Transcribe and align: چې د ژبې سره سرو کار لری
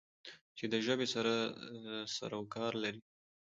چې 0.57 0.65
د 0.73 0.75
ژبې 0.85 1.07
سره 1.13 1.33
سرو 2.15 2.41
کار 2.55 2.73
لری 2.83 3.01